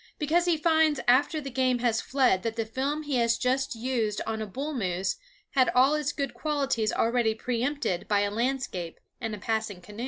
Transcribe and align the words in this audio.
because 0.17 0.45
he 0.45 0.57
finds 0.57 0.99
after 1.07 1.39
the 1.39 1.51
game 1.51 1.77
has 1.77 2.01
fled 2.01 2.41
that 2.41 2.55
the 2.55 2.65
film 2.65 3.03
he 3.03 3.17
has 3.17 3.37
just 3.37 3.75
used 3.75 4.19
on 4.25 4.41
a 4.41 4.47
bull 4.47 4.73
moose 4.73 5.17
had 5.51 5.69
all 5.75 5.93
its 5.93 6.11
good 6.11 6.33
qualities 6.33 6.91
already 6.91 7.35
preëmpted 7.35 8.07
by 8.07 8.21
a 8.21 8.31
landscape 8.31 8.99
and 9.19 9.35
a 9.35 9.37
passing 9.37 9.79
canoe. 9.79 9.99